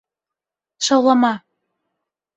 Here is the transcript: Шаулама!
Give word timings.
Шаулама! 0.87 1.33